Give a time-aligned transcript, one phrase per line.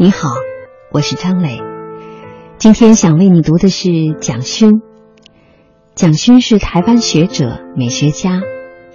[0.00, 0.28] 你好，
[0.92, 1.60] 我是张磊。
[2.56, 3.90] 今天想为你读的是
[4.20, 4.80] 蒋勋。
[5.96, 8.40] 蒋勋是台湾学者、美学家，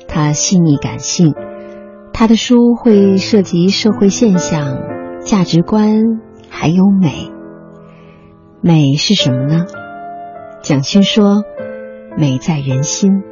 [0.07, 1.35] 他细腻感性，
[2.13, 4.77] 他的书会涉及社会现象、
[5.19, 7.29] 价值观，还有美。
[8.61, 9.65] 美是什么呢？
[10.61, 11.43] 蒋勋说，
[12.17, 13.23] 美在人心，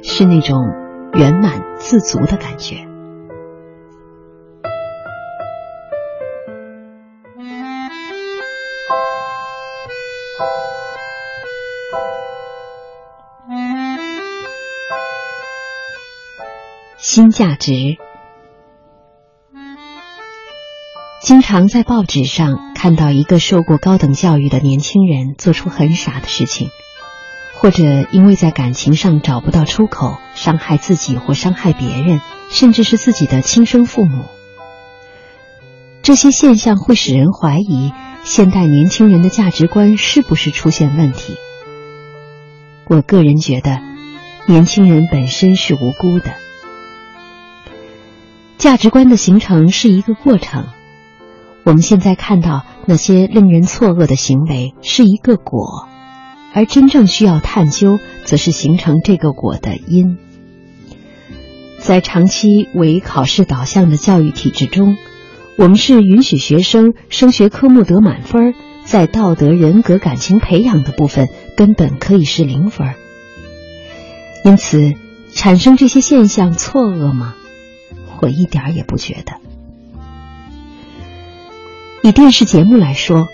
[0.00, 0.60] 是那种
[1.12, 2.86] 圆满自足的感觉。
[17.16, 17.96] 新价值。
[21.22, 26.68] 经常在报纸上看到一个受过高等教育的年轻人做出很傻的事情，
[27.54, 34.26] 或者因为在感情上找不到出口，伤害自己或伤害别人，甚至是自己的亲生父母。
[36.02, 41.36] 这些现象会使人怀疑现代年轻人的价值观是不是出现问题。
[42.84, 43.80] 我个人觉得，
[44.46, 46.44] 年轻人本身是无辜的。
[48.66, 50.66] 价值观的形成是一个过程，
[51.62, 55.86] 我们现在看到那些令人错愕的行为是一个果，
[56.52, 60.18] 而真正需要探究，则是形成这个果的因。
[61.78, 64.96] 在长期为考试导向的教育体制中，
[65.56, 68.52] 我们是允许学生升学科目得满分，
[68.84, 72.94] 在道德、人格、感情培养的部分根本可以是零分。
[74.44, 74.94] 因此，
[75.32, 77.36] 产生这些现象错愕吗？
[78.20, 79.34] 我一点也不觉得。
[82.02, 83.26] 以电视节目来说，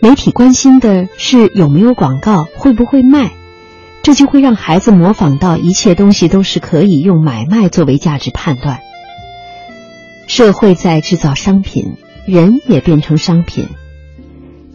[0.00, 3.30] 媒体关心的是有没有广告，会不会卖，
[4.02, 8.80] 这就会让孩子模仿到一切东西都是可以用买卖作为价值判断。
[10.26, 11.94] 社会在制造商品，
[12.26, 13.68] 人也变成商品，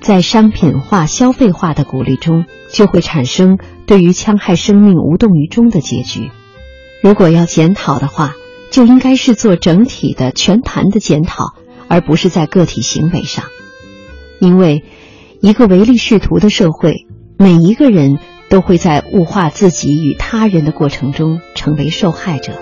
[0.02, 6.32] 在商品化、消费化的鼓励中，就会产生对于戕害生命无动于衷的结局。
[7.02, 8.34] 如果要检讨的话，
[8.74, 11.54] 就应该是做整体的全盘的检讨，
[11.88, 13.46] 而不是在个体行为上。
[14.40, 14.84] 因为
[15.42, 17.06] 一个唯利是图的社会，
[17.38, 18.18] 每一个人
[18.50, 22.54] 都会在物化自己与他人的过程中成为受害者。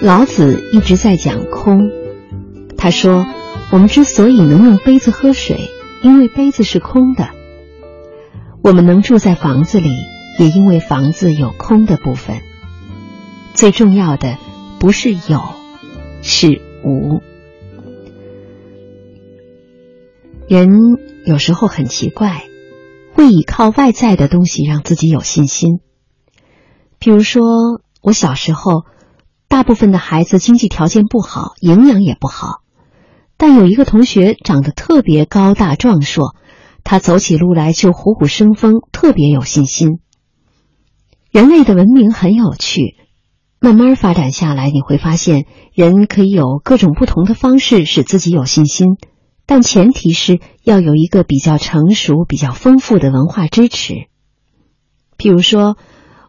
[0.00, 1.90] 老子一直在讲空，
[2.76, 3.26] 他说。
[3.74, 5.68] 我们之所以能用杯子喝水，
[6.00, 7.30] 因为杯子是空的；
[8.62, 9.90] 我们能住在房子里，
[10.38, 12.40] 也因为房子有空的部分。
[13.52, 14.38] 最重要的
[14.78, 15.42] 不是有，
[16.22, 17.20] 是无。
[20.46, 20.68] 人
[21.26, 22.44] 有时候很奇怪，
[23.14, 25.80] 会依靠外在的东西让自己有信心。
[27.00, 27.42] 比如说，
[28.02, 28.84] 我小时候，
[29.48, 32.60] 大部分的孩子经济条件不好，营养也不好。
[33.36, 36.36] 但有一个同学长得特别高大壮硕，
[36.84, 39.98] 他走起路来就虎虎生风，特别有信心。
[41.30, 42.96] 人类的文明很有趣，
[43.58, 48.98] 慢慢发展下来，你会发现人可以有各种不同的方式使自己有信心，
[49.46, 53.94] 但前提是要有一个比较成熟、比较丰富的文化支持。
[55.18, 55.76] 譬如说，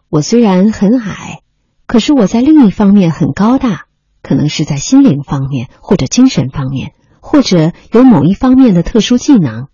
[0.08, 1.40] 我虽然很矮，
[1.86, 3.85] 可是我在另一方面很高大。
[4.26, 9.68] 可能是在心灵方面，或者精神方面，或者有某一方面的特殊技能。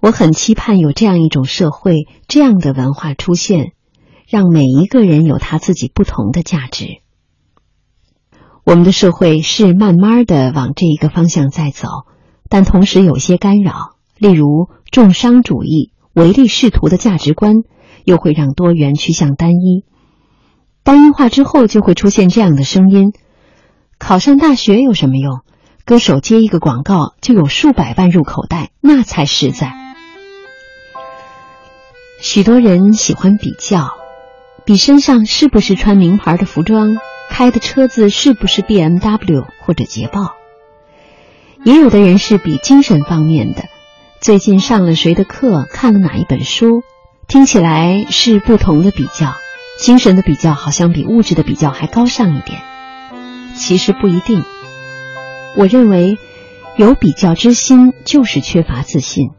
[0.00, 3.74] 我很期盼有这样一种社会，这样的文化出现，
[4.26, 7.00] 让每一个人有他自己不同的价值。
[8.64, 11.86] 我们的社会是慢慢的往这一个方向在走，
[12.48, 17.58] 但同时有些干扰，例如重商主义、唯利是图的价值观，
[18.04, 19.84] 又会让多元趋向单一。
[20.82, 23.12] 单一化之后，就会出现这样的声音：
[23.98, 25.40] 考上大学有什么用？
[25.84, 29.72] 歌手接一个广告就有数百万入口袋，那才实在。
[32.20, 33.90] 许多人喜欢比较，
[34.64, 36.98] 比身上是不是穿名牌的服装，
[37.28, 40.34] 开的车子是不是 B M W 或者捷豹。
[41.64, 43.64] 也有的人是比精神方面的，
[44.20, 46.82] 最近上了谁的课，看了哪一本书，
[47.26, 49.34] 听起来是不同的比较。
[49.80, 52.60] 精神的比较好像比物质的比较还高尚一点，
[53.54, 54.44] 其实不一定。
[55.56, 56.18] 我认为，
[56.76, 59.30] 有比较之心就是缺乏自信。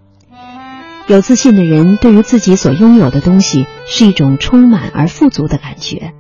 [1.08, 6.14] 有自信的人对于自己所拥有的东西是一种充满而富足的感觉。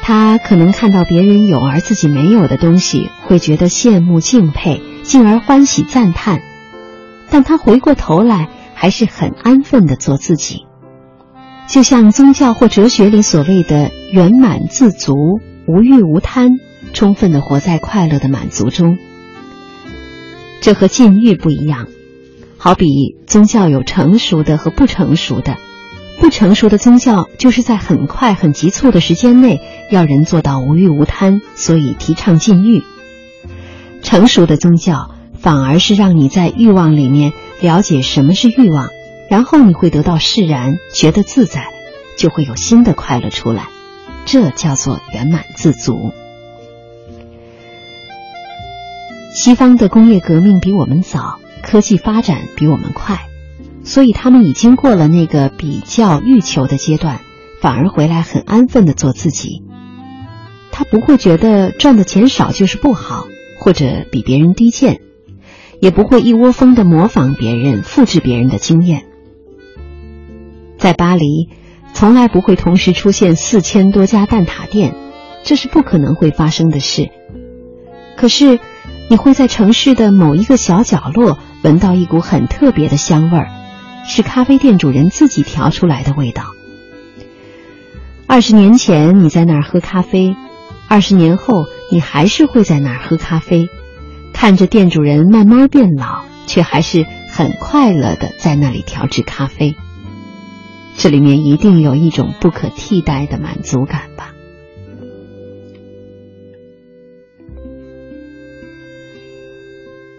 [0.00, 6.40] 他可能看到别人有而自己没有的东西，会觉得羡慕敬佩，进而欢喜赞叹。
[7.28, 10.67] 但他回过头来还是很安分的做自己。
[11.68, 15.14] 就像宗教或哲学里所谓的圆满自足、
[15.66, 16.58] 无欲无贪，
[16.94, 18.96] 充分的活在快乐的满足中。
[20.62, 21.86] 这和禁欲不一样，
[22.56, 22.86] 好比
[23.26, 25.58] 宗教有成熟的和不成熟的。
[26.18, 29.60] 不成熟的宗教就是在很快、很急促的时间内
[29.90, 32.82] 要人做到无欲无贪，所以提倡禁欲。
[34.02, 38.88] 成熟的宗教反而是让你在欲望里面了解什么是欲望，
[39.28, 41.68] 然后你会得到释然，觉得自在，
[42.16, 43.68] 就会有新的快乐出来。
[44.24, 46.12] 这叫做圆满自足。
[49.34, 53.26] 西方的工业革命比我们早，科技发展比我们快。
[53.84, 57.20] 所以他们已经过了那个比较欲求的阶段，
[57.60, 59.62] 反而回来很安分的做自己。
[60.72, 63.26] 他不会觉得赚的钱少就是不好，
[63.60, 65.00] 或者比别人低贱，
[65.80, 69.07] 也不会一窝蜂的模仿别人、复制别人的经验。
[70.78, 71.50] 在巴黎，
[71.92, 74.94] 从来不会同时出现四千多家蛋挞店，
[75.42, 77.10] 这是不可能会发生的事。
[78.16, 78.58] 可是，
[79.10, 83.48] 你会在城市的某一个小角落闻到一股很特别的香味儿。
[84.06, 86.44] 是咖啡店主人自己调出来的味道。
[88.26, 90.34] 二十年前你在那儿喝咖啡，
[90.88, 93.68] 二十年后你还是会在那儿喝咖啡，
[94.32, 99.76] 看着店主人慢慢变老，却还是很快乐的在那里调制咖啡。
[100.98, 104.34] 这里面一定有一种不可替代的满足感吧？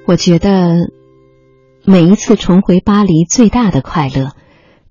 [0.08, 0.92] 我觉得。
[1.86, 4.36] 每一次重回巴黎，最大的快乐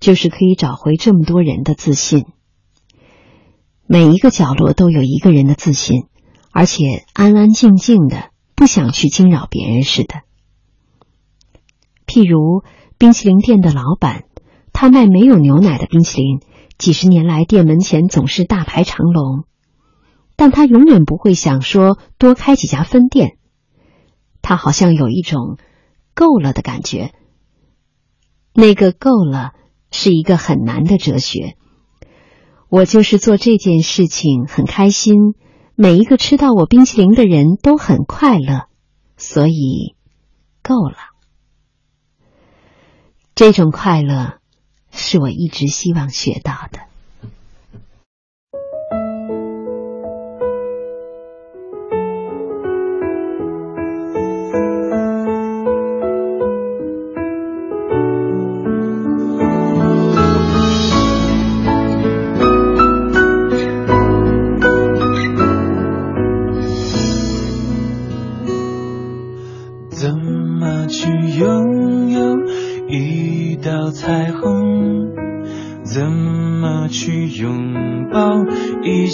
[0.01, 2.25] 就是可以找回这么多人的自信。
[3.85, 6.07] 每一个角落都有一个人的自信，
[6.51, 10.15] 而且安安静静的，不想去惊扰别人似的。
[12.05, 12.63] 譬如
[12.97, 14.25] 冰淇淋店的老板，
[14.73, 16.39] 他卖没有牛奶的冰淇淋，
[16.77, 19.45] 几十年来店门前总是大排长龙，
[20.35, 23.37] 但他永远不会想说多开几家分店。
[24.41, 25.57] 他好像有一种。
[26.15, 27.13] 够了的感觉，
[28.51, 29.53] 那个够了
[29.89, 31.55] 是一个很难的哲学。
[32.67, 35.15] 我就是做这件事情很开心，
[35.75, 38.67] 每一个吃到我冰淇淋的人都很快乐，
[39.15, 39.95] 所以
[40.61, 40.97] 够了。
[43.33, 44.38] 这种快乐
[44.91, 46.88] 是我一直希望学到的。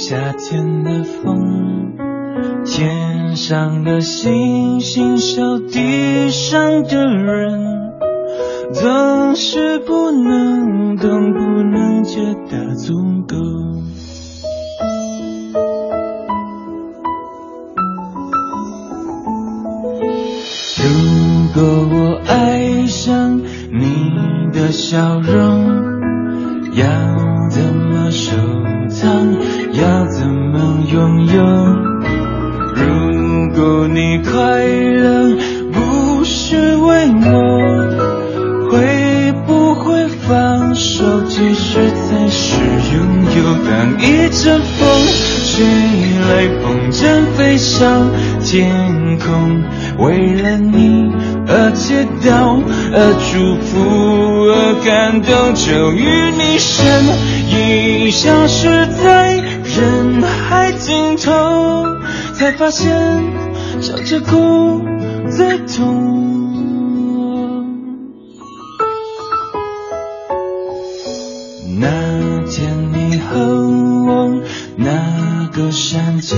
[0.07, 1.95] 夏天的风，
[2.63, 7.91] 天上的星星笑地上的人，
[8.71, 12.21] 总是不能懂，不能觉
[12.51, 12.93] 得足
[13.27, 13.35] 够。
[20.77, 25.65] 如果我爱上你的笑容，
[26.73, 26.85] 要
[27.49, 28.35] 怎么收
[28.95, 29.35] 藏？
[29.73, 31.35] 要怎么拥有？
[32.75, 32.81] 如
[33.53, 35.35] 果你快乐
[35.71, 37.33] 不是为我，
[38.71, 41.03] 会不会放手？
[41.27, 42.55] 其实才是
[42.95, 42.95] 拥
[43.35, 43.37] 有。
[43.65, 44.79] 当一阵风
[45.51, 45.65] 吹
[46.29, 48.09] 来，风筝飞上
[48.43, 49.61] 天空，
[49.97, 51.11] 为了你
[51.47, 52.61] 而祈祷，
[52.91, 53.79] 而祝福，
[54.51, 57.05] 而感动，就与你身
[57.51, 59.43] 影消失在。
[59.77, 61.33] 人海尽头，
[62.37, 62.87] 才发现
[63.81, 64.81] 笑着哭
[65.29, 66.13] 最痛。
[71.77, 71.89] 那
[72.49, 73.41] 天你和
[74.07, 74.41] 我
[74.77, 76.37] 那个山丘，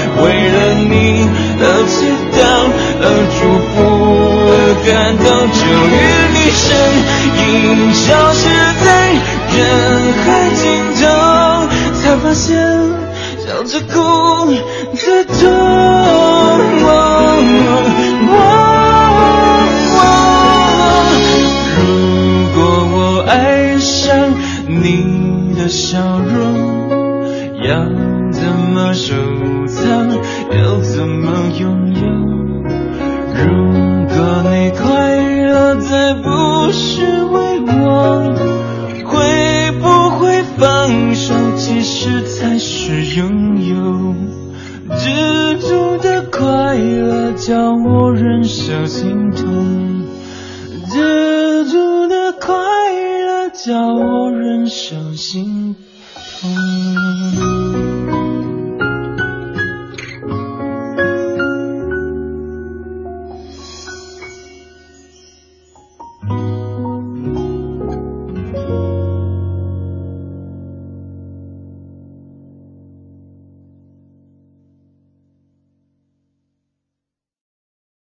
[5.11, 5.25] 而感动。
[5.51, 5.93] 终于，
[6.33, 6.63] 你身
[7.37, 8.47] 影消失
[8.83, 8.87] 在
[9.57, 9.59] 人
[10.23, 10.25] 海
[10.55, 10.61] 尽
[10.95, 11.03] 头，
[11.95, 12.47] 才发现
[13.39, 13.93] 笑着哭
[14.95, 15.39] 自痛。
[21.77, 21.83] 如
[22.53, 22.59] 果
[22.93, 22.95] 我
[23.27, 24.33] 爱上
[24.67, 26.39] 你的笑容，
[27.63, 27.69] 要
[28.31, 29.13] 怎么收
[29.67, 30.09] 藏？
[30.51, 32.01] 要怎么拥有？
[33.33, 33.90] 如
[56.39, 57.40] 快乐，叫我忍受心痛。